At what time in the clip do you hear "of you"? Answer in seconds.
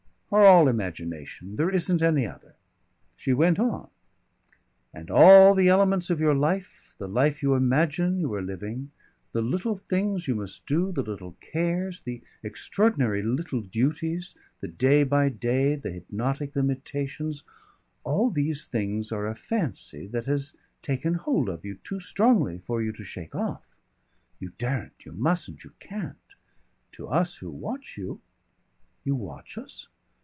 21.49-21.75